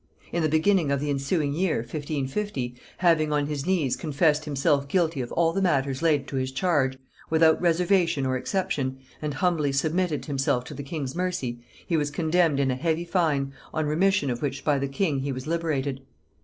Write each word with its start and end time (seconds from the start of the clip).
In 0.33 0.41
the 0.41 0.49
beginning 0.49 0.91
of 0.91 0.99
the 0.99 1.11
ensuing 1.11 1.53
year, 1.53 1.75
1550, 1.81 2.73
having 2.97 3.31
on 3.31 3.45
his 3.45 3.67
knees 3.67 3.95
confessed 3.95 4.45
himself 4.45 4.87
guilty 4.87 5.21
of 5.21 5.31
all 5.33 5.53
the 5.53 5.61
matters 5.61 6.01
laid 6.01 6.27
to 6.29 6.37
his 6.37 6.51
charge, 6.51 6.97
without 7.29 7.61
reservation 7.61 8.25
or 8.25 8.35
exception, 8.35 8.97
and 9.21 9.35
humbly 9.35 9.71
submitted 9.71 10.25
himself 10.25 10.63
to 10.63 10.73
the 10.73 10.81
king's 10.81 11.13
mercy, 11.15 11.59
he 11.85 11.97
was 11.97 12.09
condemned 12.09 12.59
in 12.59 12.71
a 12.71 12.75
heavy 12.75 13.05
fine, 13.05 13.53
on 13.75 13.85
remission 13.85 14.31
of 14.31 14.41
which 14.41 14.65
by 14.65 14.79
the 14.79 14.87
king 14.87 15.19
he 15.19 15.31
was 15.31 15.45
liberated. 15.45 16.01